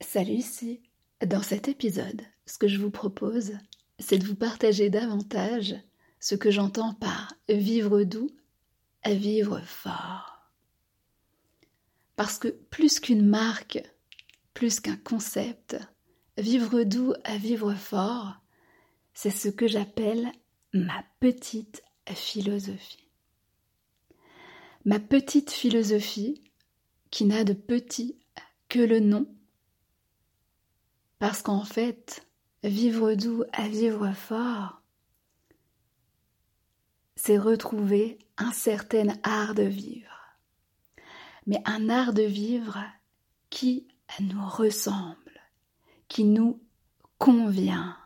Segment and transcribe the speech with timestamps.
[0.00, 0.80] Salut ici.
[1.26, 3.54] Dans cet épisode, ce que je vous propose,
[3.98, 5.74] c'est de vous partager davantage
[6.20, 8.30] ce que j'entends par vivre doux
[9.02, 10.52] à vivre fort.
[12.14, 13.82] Parce que plus qu'une marque,
[14.54, 15.76] plus qu'un concept,
[16.36, 18.36] vivre doux à vivre fort,
[19.14, 20.30] c'est ce que j'appelle
[20.72, 21.82] ma petite
[22.14, 23.08] philosophie.
[24.84, 26.44] Ma petite philosophie
[27.10, 28.16] qui n'a de petit
[28.68, 29.26] que le nom
[31.18, 32.26] parce qu'en fait,
[32.62, 34.82] vivre doux à vivre fort,
[37.16, 40.36] c'est retrouver un certain art de vivre.
[41.46, 42.78] Mais un art de vivre
[43.50, 43.88] qui
[44.20, 45.40] nous ressemble,
[46.06, 46.60] qui nous
[47.18, 47.96] convient,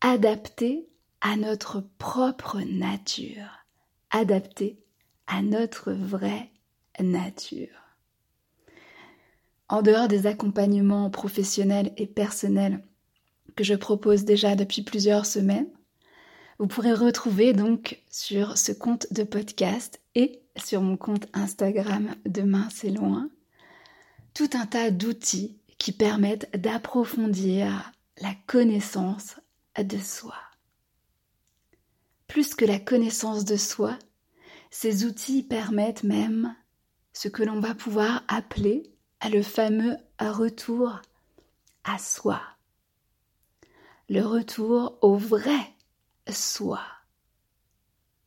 [0.00, 0.88] adapté
[1.20, 3.64] à notre propre nature,
[4.10, 4.82] adapté
[5.26, 6.50] à notre vraie
[6.98, 7.87] nature.
[9.68, 12.82] En dehors des accompagnements professionnels et personnels
[13.56, 15.68] que je propose déjà depuis plusieurs semaines,
[16.58, 22.68] vous pourrez retrouver donc sur ce compte de podcast et sur mon compte Instagram Demain
[22.70, 23.30] c'est loin
[24.38, 29.40] tout un tas d'outils qui permettent d'approfondir la connaissance
[29.76, 30.36] de soi.
[32.28, 33.98] Plus que la connaissance de soi,
[34.70, 36.54] ces outils permettent même
[37.12, 41.00] ce que l'on va pouvoir appeler à le fameux retour
[41.84, 42.40] à soi.
[44.08, 45.74] Le retour au vrai
[46.30, 46.80] soi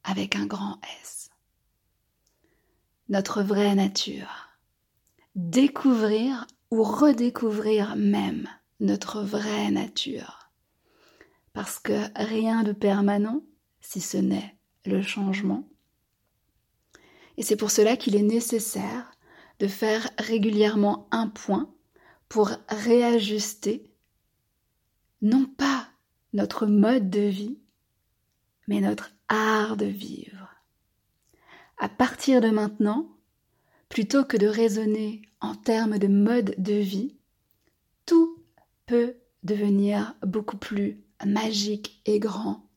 [0.04, 1.30] avec un grand S.
[3.10, 4.50] Notre vraie nature.
[5.36, 8.48] Découvrir ou redécouvrir même
[8.80, 10.50] notre vraie nature.
[11.54, 13.42] Parce que rien de permanent,
[13.82, 15.68] si ce n'est le changement.
[17.38, 19.12] Et c'est pour cela qu'il est nécessaire
[19.62, 21.72] de faire régulièrement un point
[22.30, 23.94] pour réajuster
[25.22, 25.88] non pas
[26.34, 27.60] notre mode de vie,
[28.68, 30.50] mais notre art de vivre.
[31.78, 33.16] À partir de maintenant,
[33.88, 37.16] plutôt que de raisonner en termes de mode de vie,
[38.08, 38.44] tout
[38.88, 42.68] peut devenir beaucoup plus magique et grand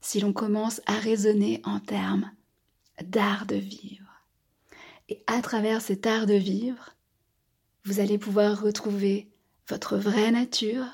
[0.00, 2.32] si l'on commence à raisonner en termes
[3.04, 4.03] d'art de vivre.
[5.08, 6.94] Et à travers cet art de vivre,
[7.84, 9.28] vous allez pouvoir retrouver
[9.68, 10.86] votre vraie nature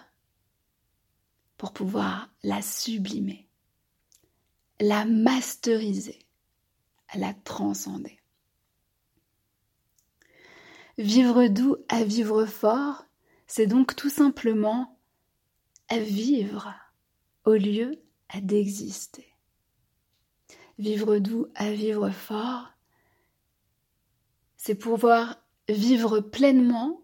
[1.57, 3.49] pour pouvoir la sublimer,
[4.81, 6.19] la masteriser,
[7.15, 8.19] la transcender.
[10.99, 13.07] Vivre doux à vivre fort,
[13.47, 14.99] c'est donc tout simplement
[15.89, 16.75] à vivre
[17.45, 18.03] au lieu
[18.35, 19.27] d'exister.
[20.79, 22.73] Vivre doux à vivre fort,
[24.63, 27.01] c'est pouvoir vivre pleinement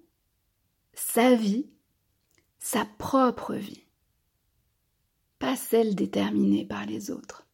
[0.92, 1.70] sa vie,
[2.58, 3.86] sa propre vie,
[5.38, 7.46] pas celle déterminée par les autres.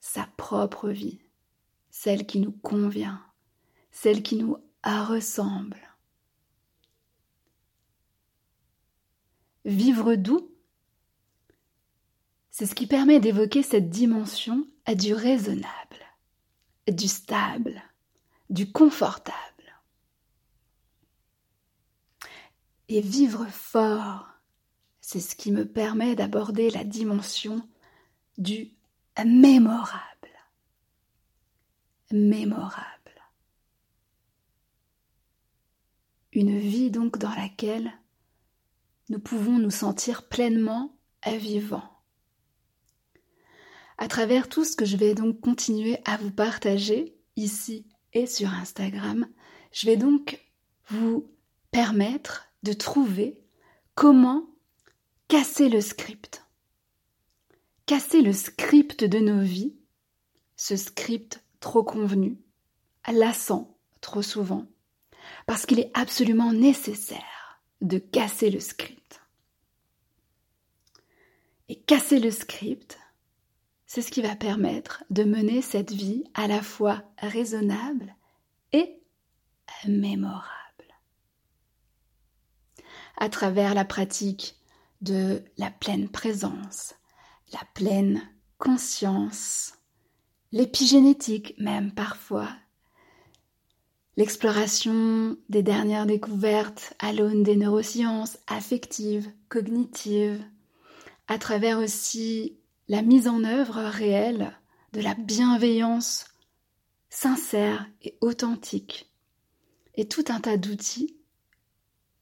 [0.00, 1.18] Sa propre vie,
[1.90, 3.22] celle qui nous convient,
[3.90, 5.94] celle qui nous ressemble.
[9.66, 10.50] Vivre doux,
[12.50, 16.06] c'est ce qui permet d'évoquer cette dimension du raisonnable,
[16.88, 17.82] du stable,
[18.50, 19.34] du confortable.
[22.88, 24.28] Et vivre fort,
[25.00, 27.68] c'est ce qui me permet d'aborder la dimension
[28.38, 28.72] du
[29.24, 30.00] mémorable.
[32.12, 32.82] Mémorable.
[36.32, 37.92] Une vie donc dans laquelle
[39.08, 40.96] nous pouvons nous sentir pleinement
[41.34, 41.90] vivants.
[43.98, 47.86] À travers tout ce que je vais donc continuer à vous partager ici
[48.24, 49.28] sur Instagram,
[49.72, 50.40] je vais donc
[50.88, 51.28] vous
[51.70, 53.38] permettre de trouver
[53.94, 54.46] comment
[55.28, 56.46] casser le script.
[57.84, 59.74] Casser le script de nos vies,
[60.56, 62.38] ce script trop convenu,
[63.12, 64.66] lassant trop souvent,
[65.46, 69.20] parce qu'il est absolument nécessaire de casser le script.
[71.68, 72.98] Et casser le script,
[73.86, 78.14] c'est ce qui va permettre de mener cette vie à la fois raisonnable
[78.72, 79.00] et
[79.86, 80.44] mémorable.
[83.16, 84.56] À travers la pratique
[85.00, 86.94] de la pleine présence,
[87.52, 88.28] la pleine
[88.58, 89.74] conscience,
[90.52, 92.48] l'épigénétique même parfois,
[94.16, 100.42] l'exploration des dernières découvertes à l'aune des neurosciences affectives, cognitives,
[101.28, 104.56] à travers aussi la mise en œuvre réelle
[104.92, 106.26] de la bienveillance
[107.10, 109.10] sincère et authentique,
[109.94, 111.16] et tout un tas d'outils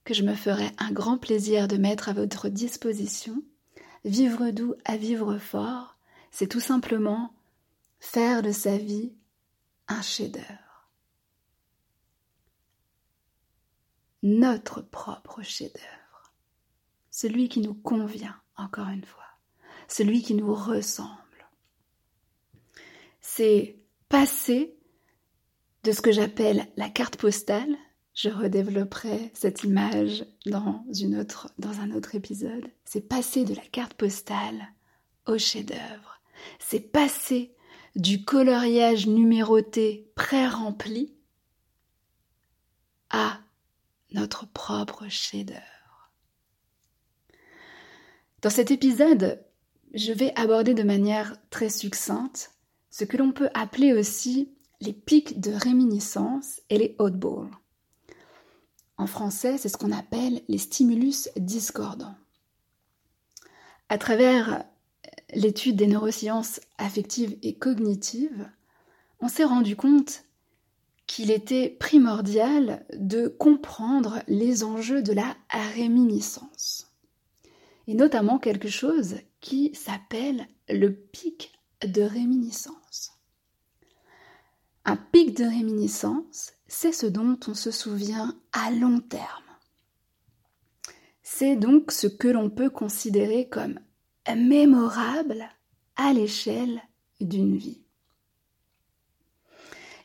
[0.05, 3.43] que je me ferai un grand plaisir de mettre à votre disposition.
[4.05, 5.96] Vivre doux à vivre fort,
[6.31, 7.34] c'est tout simplement
[8.00, 9.14] faire de sa vie
[9.88, 10.90] un chef-d'œuvre.
[14.22, 16.32] Notre propre chef-d'œuvre.
[17.11, 19.25] Celui qui nous convient, encore une fois.
[19.89, 21.11] Celui qui nous ressemble.
[23.21, 23.77] C'est
[24.09, 24.77] passer
[25.83, 27.77] de ce que j'appelle la carte postale.
[28.15, 30.85] Je redévelopperai cette image dans,
[31.81, 32.67] un autre épisode.
[32.85, 34.69] C'est passer de la carte postale
[35.27, 36.21] au chef-d'œuvre.
[36.59, 37.55] C'est passer
[37.97, 41.15] du coloriage numéroté pré-rempli
[43.11, 43.41] à
[44.13, 45.61] notre propre chef-d'œuvre.
[48.43, 49.45] Dans cet épisode,
[49.94, 52.50] je vais aborder de manière très succincte
[52.91, 57.50] ce que l'on peut appeler aussi les pics de réminiscence et les oddballs.
[58.96, 62.14] En français, c'est ce qu'on appelle les stimulus discordants.
[63.88, 64.64] À travers
[65.35, 68.50] l'étude des neurosciences affectives et cognitives,
[69.20, 70.25] on s'est rendu compte
[71.06, 76.93] qu'il était primordial de comprendre les enjeux de la réminiscence.
[77.87, 81.52] Et notamment quelque chose qui s'appelle le pic
[81.87, 83.12] de réminiscence.
[84.87, 89.44] Un pic de réminiscence, c'est ce dont on se souvient à long terme.
[91.23, 93.79] C'est donc ce que l'on peut considérer comme
[94.35, 95.47] mémorable
[95.97, 96.81] à l'échelle
[97.20, 97.82] d'une vie.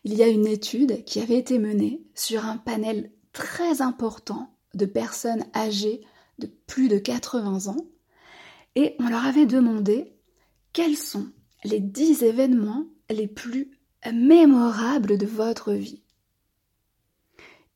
[0.04, 4.86] Il y a une étude qui avait été menée sur un panel très important de
[4.86, 6.02] personnes âgées
[6.40, 7.88] de plus de 80 ans
[8.76, 10.14] et on leur avait demandé
[10.74, 11.32] quels sont
[11.64, 13.72] les 10 événements les plus
[14.12, 16.04] mémorables de votre vie.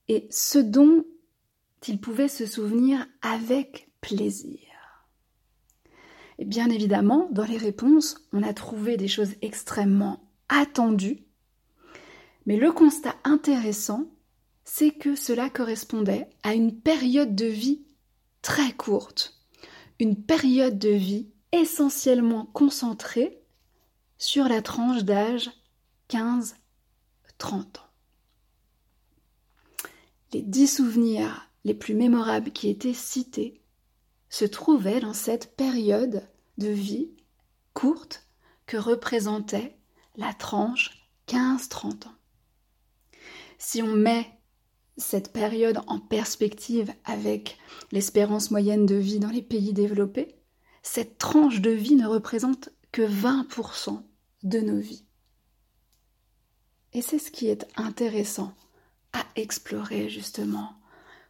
[0.07, 1.05] Et ce dont
[1.87, 4.59] ils pouvaient se souvenir avec plaisir.
[6.39, 11.25] Et bien évidemment, dans les réponses, on a trouvé des choses extrêmement attendues,
[12.45, 14.11] mais le constat intéressant,
[14.65, 17.85] c'est que cela correspondait à une période de vie
[18.41, 19.32] très courte,
[20.03, 23.41] une période de vie essentiellement concentrée
[24.17, 25.49] sur la tranche d'âge
[26.09, 26.55] 15-30
[27.45, 27.65] ans.
[30.33, 33.61] Les dix souvenirs les plus mémorables qui étaient cités
[34.27, 36.27] se trouvaient dans cette période
[36.57, 37.11] de vie
[37.73, 38.27] courte
[38.65, 39.77] que représentait
[40.17, 42.15] la tranche 15-30 ans.
[43.57, 44.37] Si on met
[44.97, 47.57] cette période en perspective avec
[47.91, 50.35] l'espérance moyenne de vie dans les pays développés,
[50.81, 54.03] cette tranche de vie ne représente que 20%
[54.43, 55.05] de nos vies.
[56.93, 58.53] Et c'est ce qui est intéressant
[59.13, 60.73] à explorer justement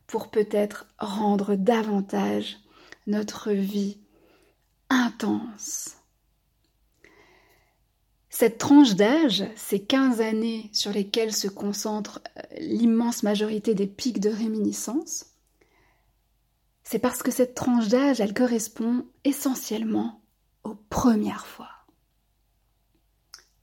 [0.08, 2.58] pour peut-être rendre davantage
[3.08, 3.98] notre vie
[4.90, 5.98] intense.
[8.36, 14.20] Cette tranche d'âge, ces 15 années sur lesquelles se concentre euh, l'immense majorité des pics
[14.20, 15.28] de réminiscence,
[16.84, 20.24] c'est parce que cette tranche d'âge, elle correspond essentiellement
[20.64, 21.70] aux premières fois.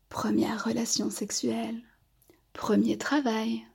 [0.09, 1.83] Première relation sexuelle,
[2.53, 3.67] premier travail,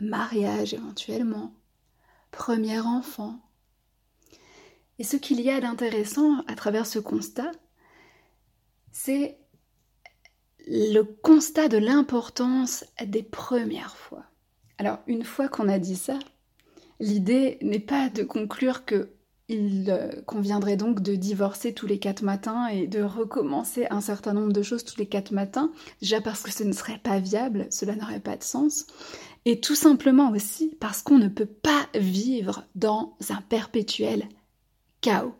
[0.00, 1.54] mariage éventuellement,
[2.30, 3.40] premier enfant.
[4.98, 7.52] Et ce qu'il y a d'intéressant à travers ce constat,
[8.92, 9.38] c'est
[10.66, 14.24] le constat de l'importance des premières fois.
[14.78, 16.18] Alors, une fois qu'on a dit ça,
[17.00, 19.10] l'idée n'est pas de conclure que
[19.48, 24.32] il euh, conviendrait donc de divorcer tous les quatre matins et de recommencer un certain
[24.32, 27.66] nombre de choses tous les quatre matins, déjà parce que ce ne serait pas viable,
[27.70, 28.86] cela n'aurait pas de sens,
[29.44, 34.28] et tout simplement aussi parce qu'on ne peut pas vivre dans un perpétuel
[35.02, 35.34] chaos.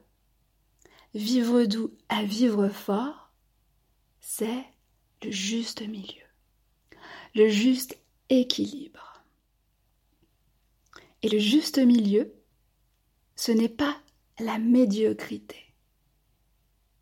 [1.14, 3.30] Vivre doux à vivre fort,
[4.20, 4.64] c'est
[5.30, 6.24] juste milieu,
[7.34, 9.22] le juste équilibre.
[11.22, 12.34] Et le juste milieu,
[13.36, 13.96] ce n'est pas
[14.38, 15.56] la médiocrité.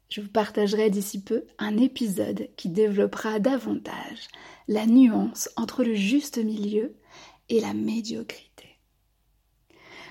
[0.09, 4.29] Je vous partagerai d'ici peu un épisode qui développera davantage
[4.69, 6.95] la nuance entre le juste milieu
[7.49, 8.79] et la médiocrité.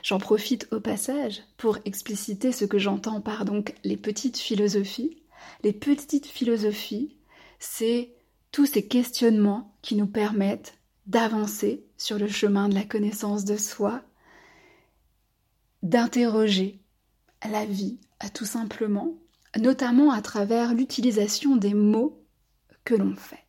[0.04, 5.22] J'en profite au passage pour expliciter ce que j'entends par donc les petites philosophies.
[5.64, 7.16] Les petites philosophies,
[7.62, 8.12] c'est
[8.52, 10.74] tous ces questionnements qui nous permettent
[11.06, 14.02] d'avancer sur le chemin de la connaissance de soi,
[15.84, 16.80] d'interroger
[17.48, 18.00] la vie
[18.34, 19.16] tout simplement,
[19.60, 22.24] notamment à travers l'utilisation des mots
[22.84, 23.46] que l'on fait.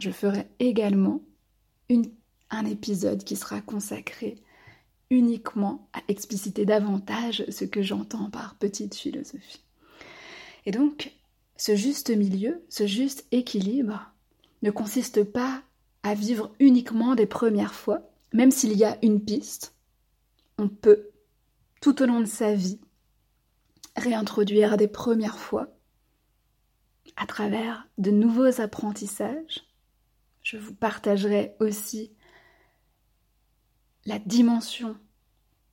[0.00, 1.20] Je ferai également
[2.50, 4.42] un épisode qui sera consacré
[5.10, 9.62] uniquement à expliciter davantage ce que j'entends par petite philosophie.
[10.64, 11.12] Et donc,
[11.56, 14.12] ce juste milieu, ce juste équilibre,
[14.62, 15.62] ne consiste pas
[16.02, 18.00] à vivre uniquement des premières fois,
[18.32, 19.74] même s'il y a une piste,
[20.58, 21.10] on peut,
[21.80, 22.80] tout au long de sa vie,
[23.96, 25.68] réintroduire des premières fois
[27.16, 29.64] à travers de nouveaux apprentissages.
[30.42, 32.12] Je vous partagerai aussi
[34.04, 34.96] la dimension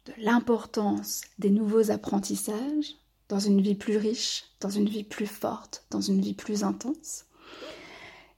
[0.06, 2.96] de l'importance des nouveaux apprentissages
[3.32, 7.24] dans une vie plus riche, dans une vie plus forte, dans une vie plus intense.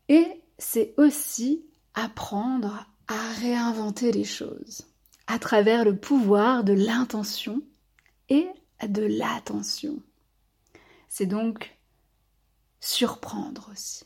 [0.07, 0.27] Et
[0.59, 4.83] c'est aussi apprendre à réinventer les choses
[5.25, 7.63] à travers le pouvoir de l'intention
[8.29, 8.47] et
[8.87, 9.99] de l'attention.
[11.09, 11.75] C'est donc
[12.79, 14.03] surprendre aussi.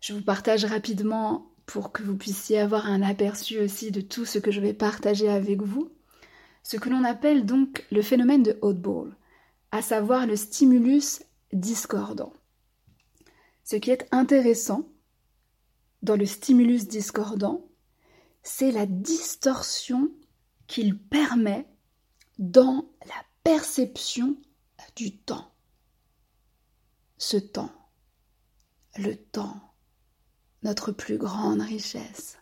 [0.00, 4.38] Je vous partage rapidement pour que vous puissiez avoir un aperçu aussi de tout ce
[4.38, 5.90] que je vais partager avec vous,
[6.62, 9.16] ce que l'on appelle donc le phénomène de Oddball,
[9.70, 11.22] à savoir le stimulus
[11.52, 12.32] discordant.
[13.64, 14.88] Ce qui est intéressant
[16.02, 17.66] dans le stimulus discordant,
[18.42, 20.10] c'est la distorsion
[20.66, 21.66] qu'il permet
[22.38, 24.36] dans la perception
[24.96, 25.52] du temps.
[27.18, 27.72] Ce temps,
[28.96, 29.74] le temps,
[30.62, 32.38] notre plus grande richesse,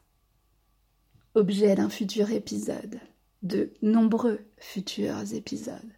[1.34, 3.00] objet d'un futur épisode,
[3.46, 5.92] de nombreux futurs épisodes,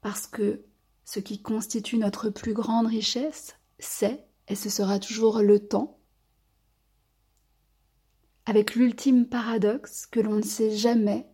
[0.00, 0.62] parce que
[1.04, 5.98] ce qui constitue notre plus grande richesse, c'est, et ce sera toujours le temps,
[8.46, 11.26] avec l'ultime paradoxe que l'on ne sait jamais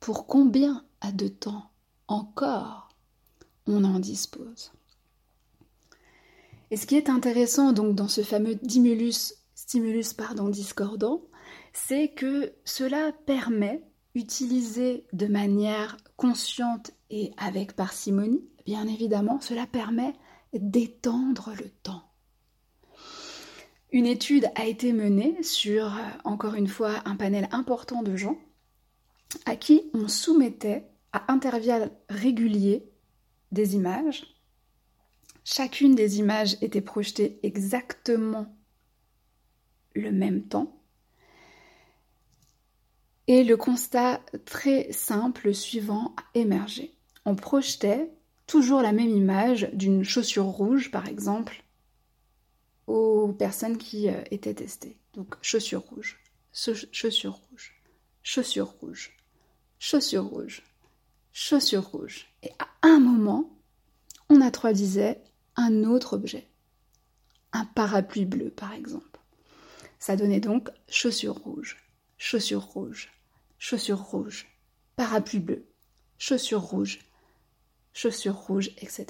[0.00, 1.70] pour combien de temps
[2.08, 2.88] encore
[3.66, 4.72] on en dispose.
[6.70, 11.22] Et ce qui est intéressant donc dans ce fameux stimulus, stimulus pardon, discordant,
[11.72, 13.82] c'est que cela permet,
[14.16, 20.14] utilisé de manière consciente et avec parcimonie, bien évidemment, cela permet
[20.54, 22.02] d'étendre le temps.
[23.92, 25.92] Une étude a été menée sur,
[26.24, 28.38] encore une fois, un panel important de gens
[29.44, 32.90] à qui on soumettait à intervalles réguliers
[33.52, 34.24] des images.
[35.44, 38.46] Chacune des images était projetée exactement
[39.94, 40.75] le même temps.
[43.28, 46.94] Et le constat très simple suivant a émergé.
[47.24, 48.10] On projetait
[48.46, 51.64] toujours la même image d'une chaussure rouge, par exemple,
[52.86, 54.96] aux personnes qui euh, étaient testées.
[55.14, 56.20] Donc chaussure rouge,
[56.52, 57.74] chaussure rouge,
[58.22, 59.16] chaussure rouge,
[59.78, 60.62] chaussure rouge,
[61.32, 62.28] chaussure rouge.
[62.44, 63.50] Et à un moment,
[64.28, 65.20] on introduisait
[65.56, 66.48] un autre objet.
[67.52, 69.20] Un parapluie bleu, par exemple.
[69.98, 71.76] Ça donnait donc chaussure rouge,
[72.18, 73.10] chaussure rouge,
[73.58, 74.46] chaussure rouge,
[74.96, 75.66] parapluie bleu,
[76.18, 77.00] chaussure rouge,
[77.92, 79.06] chaussure rouge, etc.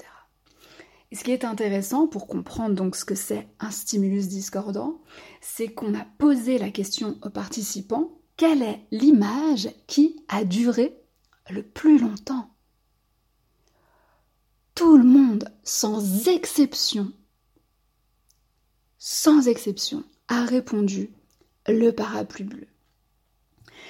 [1.11, 5.01] Et ce qui est intéressant pour comprendre donc ce que c'est un stimulus discordant,
[5.41, 10.95] c'est qu'on a posé la question aux participants quelle est l'image qui a duré
[11.49, 12.53] le plus longtemps?
[14.75, 17.11] Tout le monde, sans exception,
[18.99, 21.09] sans exception, a répondu
[21.67, 22.67] le parapluie bleu.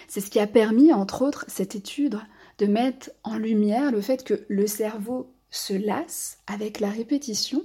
[0.07, 2.19] C'est ce qui a permis, entre autres, cette étude
[2.57, 7.63] de mettre en lumière le fait que le cerveau se lasse avec la répétition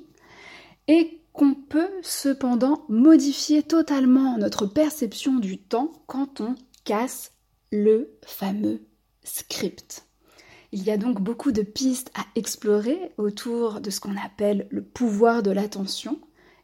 [0.88, 7.32] et qu'on peut cependant modifier totalement notre perception du temps quand on casse
[7.70, 8.82] le fameux
[9.22, 10.04] script.
[10.72, 14.82] Il y a donc beaucoup de pistes à explorer autour de ce qu'on appelle le
[14.82, 16.18] pouvoir de l'attention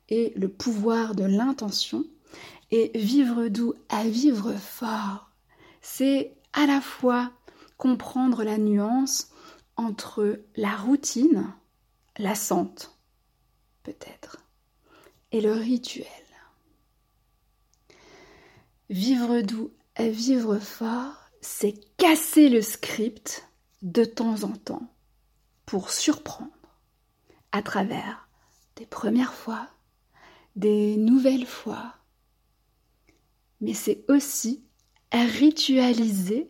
[0.08, 2.04] et le pouvoir de l'intention.
[2.70, 5.27] Et vivre doux à vivre fort,
[5.80, 7.32] c'est à la fois
[7.76, 9.30] comprendre la nuance
[9.76, 11.52] entre la routine,
[12.18, 12.98] lassante
[13.82, 14.44] peut-être,
[15.32, 16.06] et le rituel.
[18.90, 23.48] Vivre doux et vivre fort, c'est casser le script
[23.82, 24.92] de temps en temps
[25.66, 26.50] pour surprendre
[27.52, 28.28] à travers
[28.76, 29.68] des premières fois,
[30.56, 31.94] des nouvelles fois.
[33.60, 34.64] Mais c'est aussi
[35.12, 36.48] ritualiser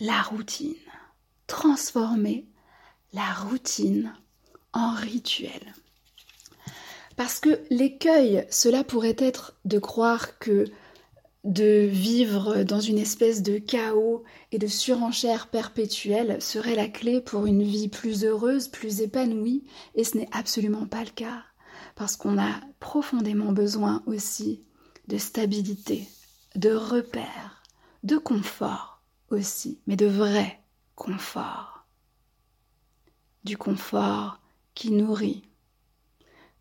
[0.00, 0.74] la routine
[1.52, 2.46] transformer
[3.12, 4.14] la routine
[4.72, 5.74] en rituel.
[7.16, 10.64] Parce que l'écueil, cela pourrait être de croire que
[11.44, 17.44] de vivre dans une espèce de chaos et de surenchère perpétuelle serait la clé pour
[17.44, 19.64] une vie plus heureuse, plus épanouie,
[19.94, 21.42] et ce n'est absolument pas le cas,
[21.96, 24.62] parce qu'on a profondément besoin aussi
[25.08, 26.08] de stabilité
[26.54, 27.62] de repères,
[28.02, 30.60] de confort aussi, mais de vrai
[30.94, 31.86] confort.
[33.44, 34.38] Du confort
[34.74, 35.42] qui nourrit,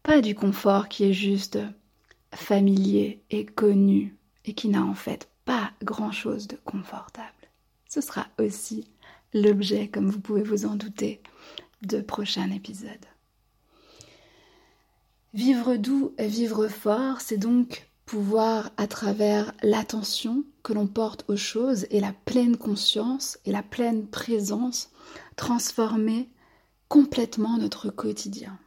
[0.03, 1.59] pas du confort qui est juste
[2.33, 7.27] familier et connu et qui n'a en fait pas grand-chose de confortable.
[7.87, 8.87] Ce sera aussi
[9.33, 11.21] l'objet, comme vous pouvez vous en douter,
[11.81, 13.05] de prochains épisodes.
[15.33, 21.37] Vivre doux et vivre fort, c'est donc pouvoir, à travers l'attention que l'on porte aux
[21.37, 24.89] choses et la pleine conscience et la pleine présence,
[25.37, 26.29] transformer
[26.89, 28.59] complètement notre quotidien.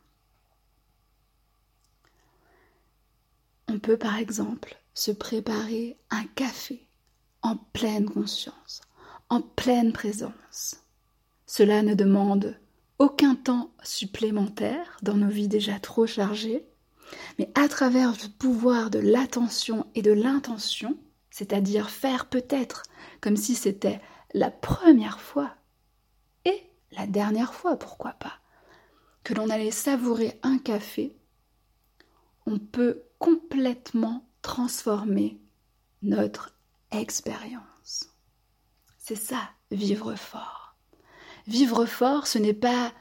[3.69, 6.89] On peut par exemple se préparer un café
[7.43, 8.81] en pleine conscience,
[9.29, 10.77] en pleine présence.
[11.45, 12.57] Cela ne demande
[12.99, 16.65] aucun temps supplémentaire dans nos vies déjà trop chargées,
[17.39, 20.99] mais à travers le pouvoir de l'attention et de l'intention,
[21.31, 22.83] c'est-à-dire faire peut-être
[23.21, 24.01] comme si c'était
[24.33, 25.55] la première fois
[26.45, 28.35] et la dernière fois, pourquoi pas,
[29.23, 31.17] que l'on allait savourer un café,
[32.47, 35.41] on peut complètement transformer
[36.03, 36.55] notre
[36.91, 38.11] expérience.
[38.99, 40.77] C'est ça, vivre fort.
[41.47, 42.93] Vivre fort, ce n'est pas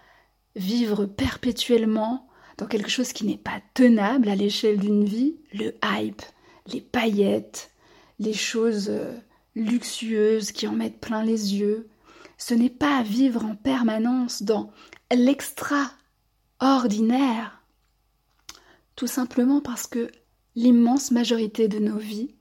[0.55, 6.21] vivre perpétuellement dans quelque chose qui n'est pas tenable à l'échelle d'une vie, le hype,
[6.67, 7.71] les paillettes,
[8.19, 9.17] les choses euh,
[9.55, 11.89] luxueuses qui en mettent plein les yeux.
[12.37, 14.71] Ce n'est pas vivre en permanence dans
[15.11, 17.63] l'extraordinaire,
[18.95, 20.11] tout simplement parce que
[20.55, 22.35] l'immense majorité de nos vies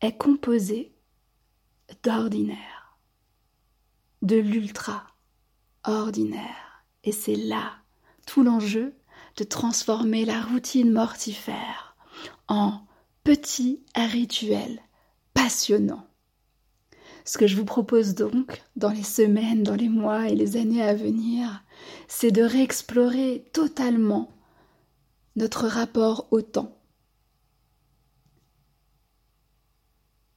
[0.00, 0.94] est composée
[2.02, 2.98] d'ordinaire,
[4.22, 6.63] de l'ultra-ordinaire.
[7.04, 7.72] Et c'est là
[8.26, 8.94] tout l'enjeu
[9.36, 11.96] de transformer la routine mortifère
[12.48, 12.80] en
[13.22, 14.80] petits rituels
[15.34, 16.06] passionnants.
[17.26, 20.82] Ce que je vous propose donc dans les semaines, dans les mois et les années
[20.82, 21.64] à venir,
[22.06, 24.30] c'est de réexplorer totalement
[25.36, 26.76] notre rapport au temps.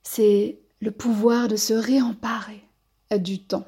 [0.03, 2.63] C'est le pouvoir de se réemparer
[3.11, 3.67] du temps.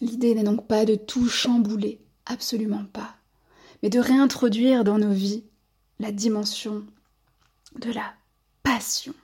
[0.00, 3.16] L'idée n'est donc pas de tout chambouler, absolument pas,
[3.82, 5.44] mais de réintroduire dans nos vies
[5.98, 6.84] la dimension
[7.78, 8.14] de la
[8.62, 9.14] passion,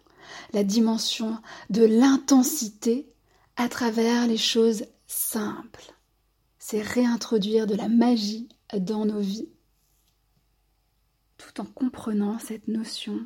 [0.53, 1.39] la dimension
[1.71, 3.07] de l'intensité
[3.57, 5.93] à travers les choses simples.
[6.59, 9.49] C'est réintroduire de la magie dans nos vies
[11.43, 13.21] tout en comprenant cette notion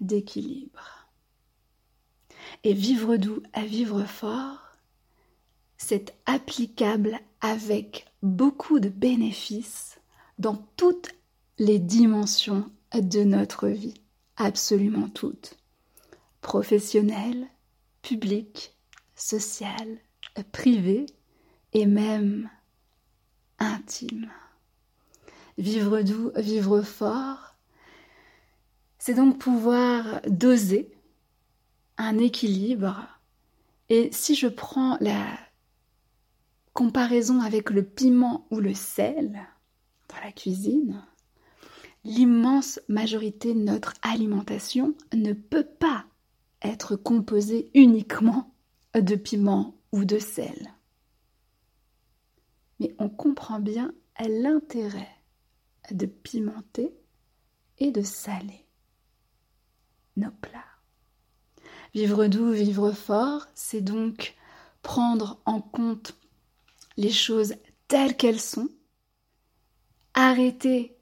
[0.00, 1.08] d'équilibre.
[2.64, 4.61] Et vivre doux à vivre fort,
[5.84, 9.98] c'est applicable avec beaucoup de bénéfices
[10.38, 11.10] dans toutes
[11.58, 14.00] les dimensions de notre vie,
[14.36, 15.58] absolument toutes,
[16.40, 17.48] professionnelle,
[18.00, 18.76] publique,
[19.16, 19.98] sociale,
[20.52, 21.06] privée
[21.72, 22.48] et même
[23.58, 24.30] intime.
[25.58, 27.56] Vivre doux, vivre fort,
[28.98, 30.92] c'est donc pouvoir doser
[31.98, 33.08] un équilibre.
[33.88, 35.36] Et si je prends la
[36.72, 39.46] comparaison avec le piment ou le sel
[40.08, 41.04] dans la cuisine,
[42.04, 46.04] l'immense majorité de notre alimentation ne peut pas
[46.62, 48.54] être composée uniquement
[48.94, 50.74] de piment ou de sel.
[52.80, 55.08] Mais on comprend bien l'intérêt
[55.90, 56.94] de pimenter
[57.78, 58.66] et de saler
[60.16, 60.60] nos plats.
[61.94, 64.34] Vivre doux, vivre fort, c'est donc
[64.82, 66.16] prendre en compte
[67.02, 67.54] les choses
[67.88, 68.68] telles qu'elles sont,
[70.14, 70.96] arrêter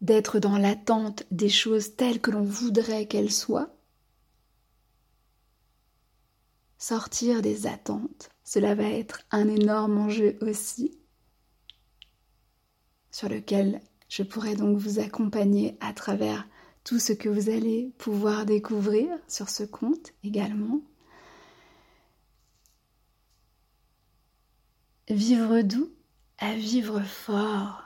[0.00, 3.74] d'être dans l'attente des choses telles que l'on voudrait qu'elles soient,
[6.78, 10.96] sortir des attentes, cela va être un énorme enjeu aussi,
[13.10, 16.46] sur lequel je pourrais donc vous accompagner à travers
[16.84, 20.80] tout ce que vous allez pouvoir découvrir sur ce compte également.
[25.12, 25.92] Vivre doux
[26.38, 27.84] à vivre fort,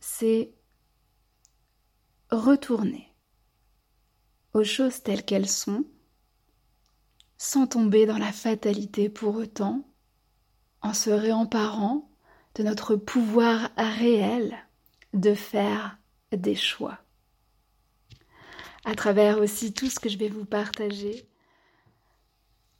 [0.00, 0.52] c'est
[2.32, 3.14] retourner
[4.54, 5.84] aux choses telles qu'elles sont,
[7.38, 9.88] sans tomber dans la fatalité pour autant,
[10.82, 12.10] en se réemparant
[12.56, 14.58] de notre pouvoir réel
[15.14, 15.96] de faire
[16.32, 16.98] des choix.
[18.84, 21.29] À travers aussi tout ce que je vais vous partager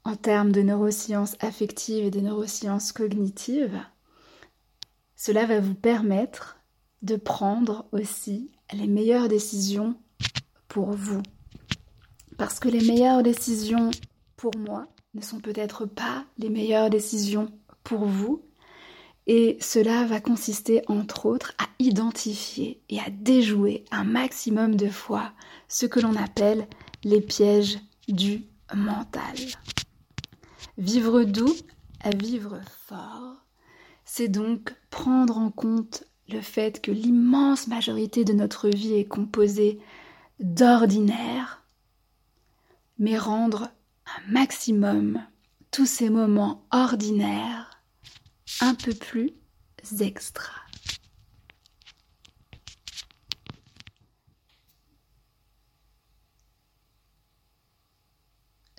[0.05, 3.81] en termes de neurosciences affectives et de neurosciences cognitives,
[5.17, 6.59] cela va vous permettre
[7.03, 9.97] de prendre aussi les meilleures décisions
[10.69, 11.23] pour vous.
[12.39, 13.91] Parce que les meilleures décisions
[14.37, 17.53] pour moi ne sont peut-être pas les meilleures décisions
[17.85, 18.43] pour vous.
[19.27, 25.33] Et cela va consister entre autres à identifier et à déjouer un maximum de fois
[25.69, 26.67] ce que l'on appelle
[27.05, 29.37] les pièges du mental.
[30.81, 31.55] Vivre doux
[32.01, 33.37] à vivre fort,
[34.07, 39.79] c'est donc prendre en compte le fait que l'immense majorité de notre vie est composée
[40.39, 41.63] d'ordinaire
[42.99, 43.69] mais rendre
[44.07, 45.23] un maximum
[45.71, 47.83] tous ces moments ordinaires
[48.63, 49.33] un peu plus
[50.01, 50.55] extra.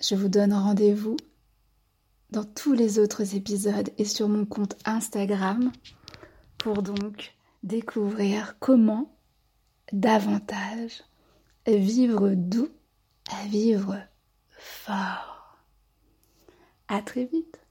[0.00, 1.16] Je vous donne rendez-vous
[2.32, 5.70] dans tous les autres épisodes et sur mon compte Instagram
[6.56, 9.14] pour donc découvrir comment
[9.92, 11.04] davantage
[11.66, 12.70] vivre doux
[13.30, 13.98] à vivre
[14.50, 15.58] fort.
[16.88, 17.61] À très vite.